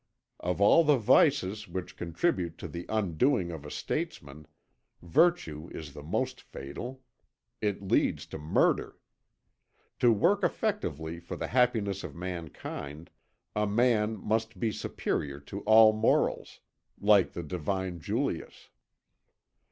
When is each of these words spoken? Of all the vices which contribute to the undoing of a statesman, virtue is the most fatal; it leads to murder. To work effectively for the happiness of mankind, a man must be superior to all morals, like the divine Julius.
Of 0.39 0.59
all 0.59 0.83
the 0.83 0.97
vices 0.97 1.67
which 1.67 1.95
contribute 1.95 2.57
to 2.57 2.67
the 2.67 2.87
undoing 2.89 3.51
of 3.51 3.63
a 3.63 3.69
statesman, 3.69 4.47
virtue 5.03 5.69
is 5.71 5.93
the 5.93 6.01
most 6.01 6.41
fatal; 6.41 7.03
it 7.61 7.83
leads 7.83 8.25
to 8.33 8.39
murder. 8.39 8.97
To 9.99 10.11
work 10.11 10.43
effectively 10.43 11.19
for 11.19 11.35
the 11.35 11.49
happiness 11.49 12.03
of 12.03 12.15
mankind, 12.15 13.11
a 13.55 13.67
man 13.67 14.17
must 14.17 14.59
be 14.59 14.71
superior 14.71 15.39
to 15.41 15.61
all 15.65 15.93
morals, 15.93 16.61
like 16.99 17.33
the 17.33 17.43
divine 17.43 17.99
Julius. 17.99 18.69